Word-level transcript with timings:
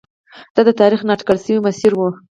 دا 0.55 0.61
د 0.67 0.69
تاریخ 0.81 1.01
نا 1.07 1.11
اټکل 1.15 1.37
شوی 1.43 1.57
مسیر 1.67 1.91
و. 1.95 1.99